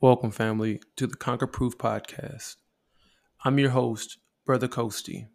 [0.00, 2.54] Welcome, family, to the Conquer Proof podcast.
[3.44, 5.26] I'm your host, Brother Coasty.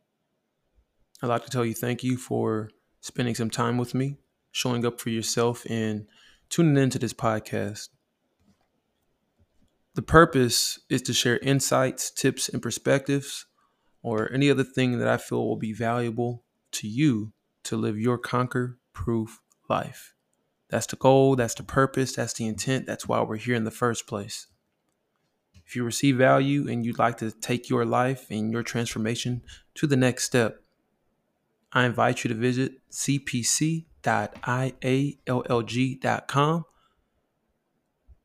[1.22, 2.70] I'd like to tell you thank you for
[3.02, 4.20] spending some time with me,
[4.52, 6.08] showing up for yourself, and
[6.48, 7.90] tuning into this podcast.
[9.96, 13.46] The purpose is to share insights, tips, and perspectives,
[14.02, 17.34] or any other thing that I feel will be valuable to you
[17.66, 20.14] to live your conquer proof life.
[20.70, 23.70] That's the goal, that's the purpose, that's the intent, that's why we're here in the
[23.70, 24.48] first place.
[25.74, 29.42] If you receive value and you'd like to take your life and your transformation
[29.74, 30.62] to the next step,
[31.72, 33.86] I invite you to visit cpc.iallg.com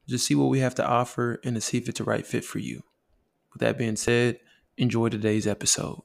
[0.07, 2.45] just see what we have to offer and to see if it's the right fit
[2.45, 2.83] for you.
[3.55, 4.41] With that being said,
[4.77, 6.03] enjoy today's episode.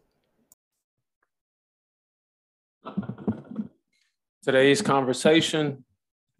[4.41, 5.83] Today's conversation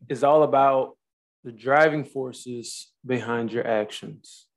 [0.08, 0.96] is all about
[1.44, 4.48] the driving forces behind your actions.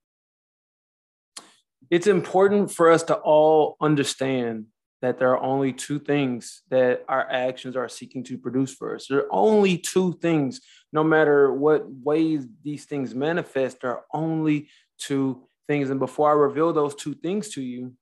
[1.90, 4.66] It's important for us to all understand
[5.02, 9.06] that there are only two things that our actions are seeking to produce for us.
[9.08, 10.60] There are only two things,
[10.92, 15.90] no matter what ways these things manifest, there are only two things.
[15.90, 17.92] And before I reveal those two things to you,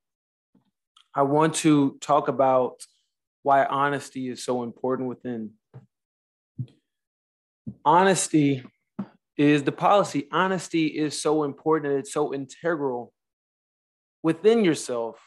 [1.13, 2.81] I want to talk about
[3.43, 5.51] why honesty is so important within.
[7.83, 8.63] Honesty
[9.37, 10.27] is the policy.
[10.31, 11.99] Honesty is so important.
[11.99, 13.13] It's so integral
[14.25, 15.19] within yourself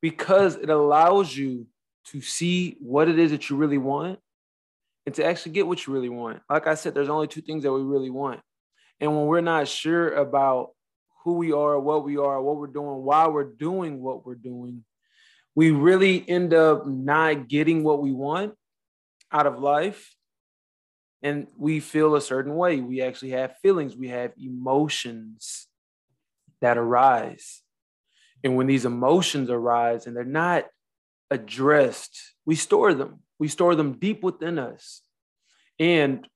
[0.00, 1.66] because it allows you
[2.06, 4.18] to see what it is that you really want
[5.04, 6.40] and to actually get what you really want.
[6.48, 8.40] Like I said, there's only two things that we really want.
[8.98, 10.70] And when we're not sure about
[11.22, 14.84] who we are, what we are, what we're doing, why we're doing what we're doing,
[15.54, 18.54] we really end up not getting what we want
[19.30, 20.16] out of life.
[21.20, 22.80] And we feel a certain way.
[22.80, 25.68] We actually have feelings, we have emotions
[26.62, 27.61] that arise.
[28.44, 30.66] And when these emotions arise and they're not
[31.30, 33.20] addressed, we store them.
[33.38, 35.02] We store them deep within us.
[35.78, 36.26] And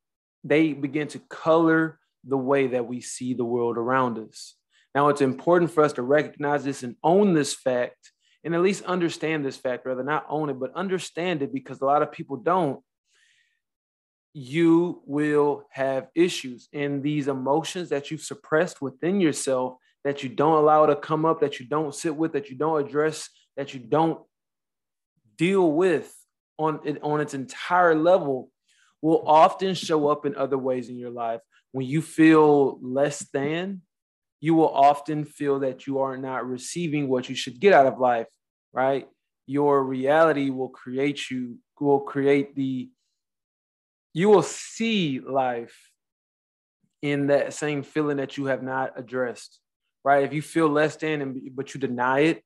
[0.44, 4.54] they begin to color the way that we see the world around us.
[4.94, 8.12] Now, it's important for us to recognize this and own this fact,
[8.42, 11.84] and at least understand this fact, rather not own it, but understand it because a
[11.84, 12.80] lot of people don't.
[14.32, 20.58] You will have issues, and these emotions that you've suppressed within yourself that you don't
[20.58, 23.80] allow to come up, that you don't sit with, that you don't address, that you
[23.80, 24.20] don't
[25.36, 26.14] deal with
[26.58, 28.48] on on its entire level
[29.02, 31.40] will often show up in other ways in your life.
[31.72, 33.82] When you feel less than,
[34.40, 37.98] you will often feel that you are not receiving what you should get out of
[37.98, 38.28] life,
[38.72, 39.08] right?
[39.44, 42.90] Your reality will create you, will create the,
[44.14, 45.76] you will see life
[47.02, 49.58] in that same feeling that you have not addressed
[50.06, 50.22] right?
[50.22, 52.44] If you feel less than, and but you deny it,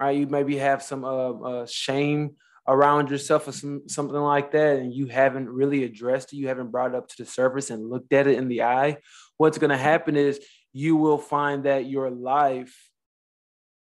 [0.00, 0.18] right?
[0.18, 2.34] You maybe have some uh, uh, shame
[2.66, 6.36] around yourself or some something like that, and you haven't really addressed it.
[6.36, 8.96] You haven't brought it up to the surface and looked at it in the eye.
[9.36, 10.40] What's going to happen is
[10.72, 12.76] you will find that your life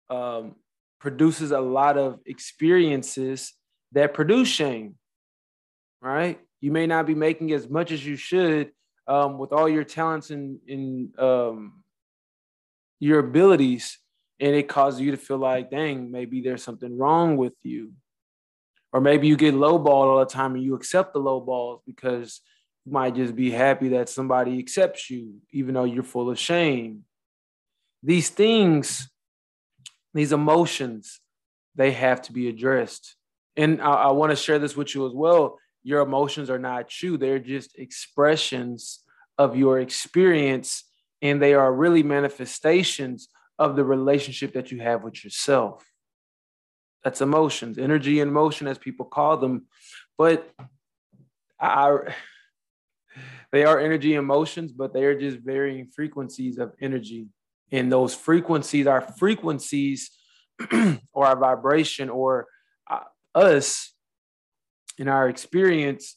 [0.09, 0.57] um,
[0.99, 3.53] produces a lot of experiences
[3.93, 4.95] that produce shame,
[6.01, 6.41] right?
[6.63, 8.73] You may not be making as much as you should
[9.07, 11.80] um, with all your talents and in um,
[13.01, 13.99] your abilities
[14.39, 17.93] and it causes you to feel like, dang, maybe there's something wrong with you.
[18.93, 22.41] Or maybe you get lowballed all the time and you accept the low balls because
[22.85, 27.05] you might just be happy that somebody accepts you, even though you're full of shame.
[28.03, 29.09] These things,
[30.15, 31.21] these emotions,
[31.77, 33.17] they have to be addressed.
[33.57, 35.59] And I, I want to share this with you as well.
[35.83, 39.01] Your emotions are not you, they're just expressions
[39.39, 40.85] of your experience
[41.23, 45.85] and they are really manifestations of the relationship that you have with yourself.
[47.05, 49.67] That's emotions, energy and motion, as people call them.
[50.19, 50.51] But
[51.59, 52.15] I,
[53.53, 57.27] they are energy emotions, but they are just varying frequencies of energy.
[57.73, 60.11] And those frequencies are frequencies
[61.13, 62.47] or our vibration or
[62.91, 63.01] uh,
[63.35, 63.93] us
[64.99, 66.17] in our experience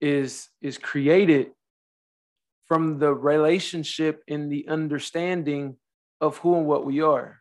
[0.00, 1.52] is is created
[2.66, 5.76] from the relationship and the understanding
[6.20, 7.40] of who and what we are.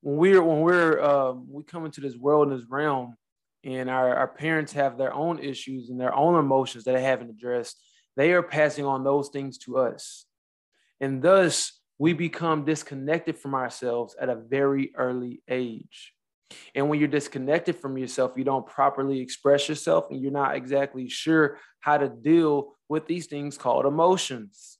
[0.00, 3.16] When we're when we're um, we come into this world in this realm,
[3.64, 7.30] and our, our parents have their own issues and their own emotions that they haven't
[7.30, 7.76] addressed,
[8.16, 10.24] they are passing on those things to us,
[11.00, 16.12] and thus we become disconnected from ourselves at a very early age.
[16.74, 21.08] And when you're disconnected from yourself, you don't properly express yourself and you're not exactly
[21.08, 24.78] sure how to deal with these things called emotions.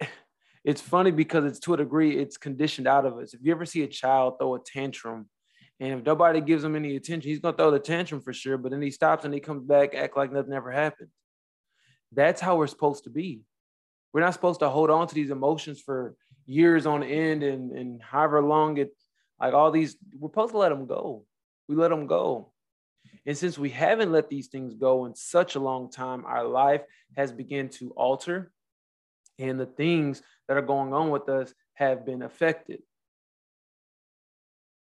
[0.64, 3.34] it's funny because it's to a degree it's conditioned out of us.
[3.34, 5.28] If you ever see a child throw a tantrum,
[5.80, 8.58] and if nobody gives him any attention, he's gonna throw the tantrum for sure.
[8.58, 11.10] But then he stops and he comes back, act like nothing ever happened.
[12.12, 13.42] That's how we're supposed to be.
[14.12, 16.16] We're not supposed to hold on to these emotions for
[16.48, 18.90] years on end and, and however long it
[19.38, 21.24] like all these we're supposed to let them go.
[21.68, 22.52] We let them go.
[23.26, 26.82] And since we haven't let these things go in such a long time, our life
[27.16, 28.50] has begun to alter
[29.38, 32.82] and the things that are going on with us have been affected.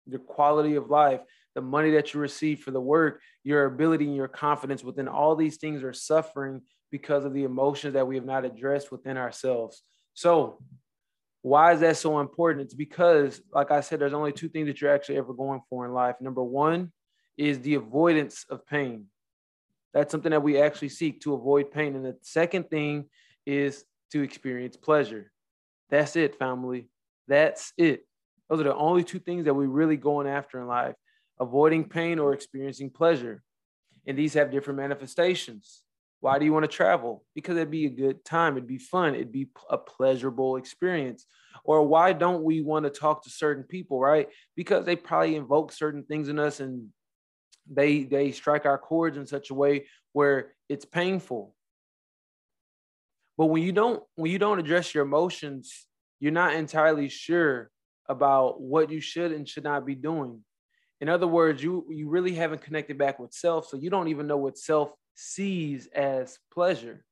[0.05, 1.19] Your quality of life,
[1.53, 5.35] the money that you receive for the work, your ability and your confidence within all
[5.35, 6.61] these things are suffering
[6.91, 9.83] because of the emotions that we have not addressed within ourselves.
[10.13, 10.59] So,
[11.41, 12.65] why is that so important?
[12.65, 15.85] It's because, like I said, there's only two things that you're actually ever going for
[15.85, 16.15] in life.
[16.19, 16.91] Number one
[17.37, 19.05] is the avoidance of pain.
[19.93, 21.95] That's something that we actually seek to avoid pain.
[21.95, 23.05] And the second thing
[23.45, 25.31] is to experience pleasure.
[25.89, 26.89] That's it, family.
[27.27, 28.05] That's it.
[28.49, 30.95] Those are the only two things that we're really going after in life
[31.39, 33.43] avoiding pain or experiencing pleasure.
[34.07, 35.83] And these have different manifestations.
[36.19, 37.23] Why do you want to travel?
[37.35, 41.25] Because it'd be a good time, it'd be fun, it'd be a pleasurable experience.
[41.63, 44.27] Or why don't we want to talk to certain people, right?
[44.55, 46.89] Because they probably invoke certain things in us and
[47.69, 51.53] they they strike our chords in such a way where it's painful.
[53.37, 55.85] But when you don't when you don't address your emotions,
[56.19, 57.69] you're not entirely sure
[58.09, 60.43] about what you should and should not be doing.
[61.01, 64.25] In other words, you you really haven't connected back with self, so you don't even
[64.25, 67.03] know what self sees as pleasure.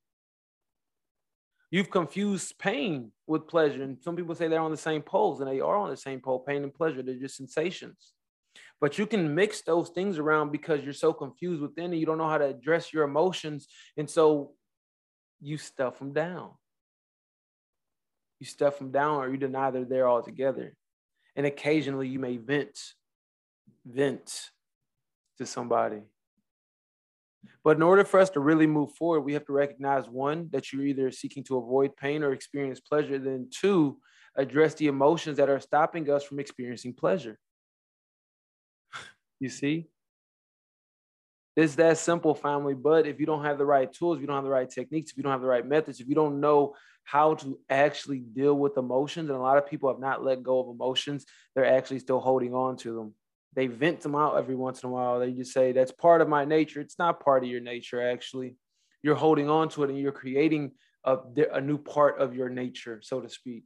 [1.71, 5.49] You've confused pain with pleasure, and some people say they're on the same poles, and
[5.49, 6.39] they are on the same pole.
[6.39, 8.13] Pain and pleasure, they're just sensations.
[8.79, 12.19] But you can mix those things around because you're so confused within and you don't
[12.19, 13.67] know how to address your emotions,
[13.97, 14.53] and so
[15.41, 16.51] you stuff them down.
[18.39, 20.75] You stuff them down, or you deny they're there altogether.
[21.35, 22.77] And occasionally, you may vent,
[23.85, 24.51] vent
[25.39, 26.01] to somebody
[27.63, 30.71] but in order for us to really move forward, we have to recognize one, that
[30.71, 33.17] you're either seeking to avoid pain or experience pleasure.
[33.17, 33.97] Then, two,
[34.35, 37.37] address the emotions that are stopping us from experiencing pleasure.
[39.39, 39.87] you see?
[41.55, 42.73] It's that simple, family.
[42.73, 45.11] But if you don't have the right tools, if you don't have the right techniques,
[45.11, 46.75] if you don't have the right methods, if you don't know
[47.05, 50.59] how to actually deal with emotions, and a lot of people have not let go
[50.59, 53.13] of emotions, they're actually still holding on to them
[53.55, 55.19] they vent them out every once in a while.
[55.19, 56.81] They just say, that's part of my nature.
[56.81, 58.55] It's not part of your nature, actually.
[59.01, 60.71] You're holding on to it and you're creating
[61.05, 61.17] a,
[61.53, 63.63] a new part of your nature, so to speak.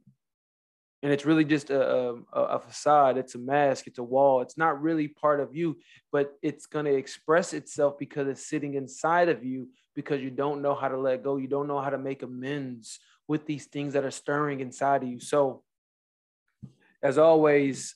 [1.02, 4.42] And it's really just a, a, a facade, it's a mask, it's a wall.
[4.42, 5.78] It's not really part of you,
[6.12, 10.62] but it's going to express itself because it's sitting inside of you because you don't
[10.62, 11.36] know how to let go.
[11.36, 15.08] You don't know how to make amends with these things that are stirring inside of
[15.08, 15.20] you.
[15.20, 15.62] So,
[17.02, 17.94] as always,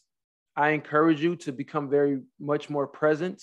[0.57, 3.43] I encourage you to become very much more present,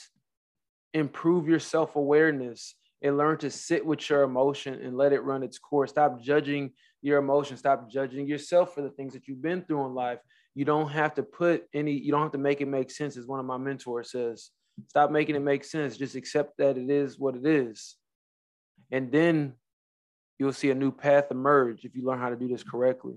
[0.94, 5.44] improve your self awareness, and learn to sit with your emotion and let it run
[5.44, 5.90] its course.
[5.90, 6.72] Stop judging
[7.02, 7.58] your emotion.
[7.58, 10.20] Stop judging yourself for the things that you've been through in life.
[10.56, 13.26] You don't have to put any, you don't have to make it make sense, as
[13.26, 14.52] one of my mentors says.
[14.88, 15.98] Stop making it make sense.
[15.98, 17.96] Just accept that it is what it is.
[18.92, 19.54] And then
[20.40, 23.16] you'll see a new path emerge if you learn how to do this correctly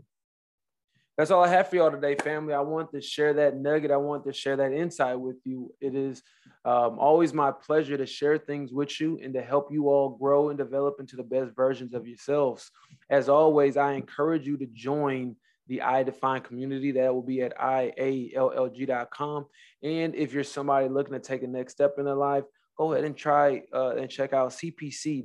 [1.17, 2.55] that's all I have for y'all today, family.
[2.55, 3.93] I want to share that nugget.
[3.93, 5.73] I want to share that insight with you.
[5.81, 6.23] It is
[6.65, 10.49] um, always my pleasure to share things with you and to help you all grow
[10.49, 12.69] and develop into the best versions of yourselves.
[13.11, 15.37] As always, I encourage you to join
[15.69, 16.91] the I Define community.
[16.93, 19.47] That will be at iallg.com.
[19.83, 22.45] And if you're somebody looking to take a next step in their life,
[22.77, 25.23] go ahead and try uh, and check out cpc.iallg.com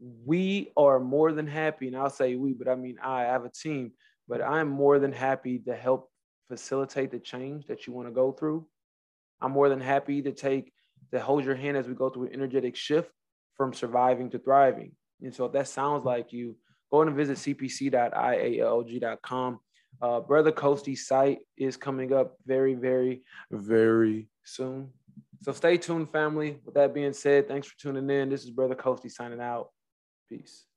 [0.00, 3.44] we are more than happy, and I'll say we, but I mean I, I have
[3.44, 3.92] a team,
[4.28, 6.10] but I'm more than happy to help
[6.48, 8.66] facilitate the change that you want to go through.
[9.40, 10.72] I'm more than happy to take
[11.12, 13.10] to hold your hand as we go through an energetic shift
[13.56, 14.92] from surviving to thriving.
[15.22, 16.56] And so if that sounds like you,
[16.90, 18.00] go and visit cpc.iallg.com.
[20.00, 24.90] Uh, Brother Coasty's site is coming up very, very, very soon.
[25.42, 26.60] So stay tuned, family.
[26.64, 28.28] With that being said, thanks for tuning in.
[28.28, 29.70] This is Brother Coasty signing out.
[30.28, 30.67] Peace.